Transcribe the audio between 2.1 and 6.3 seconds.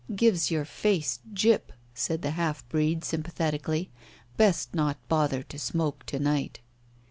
the half breed, sympathetically. "Best not bother to smoke to